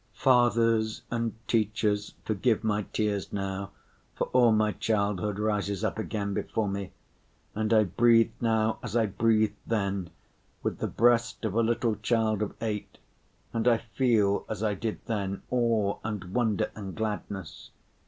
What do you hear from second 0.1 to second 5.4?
Fathers and teachers, forgive my tears now, for all my childhood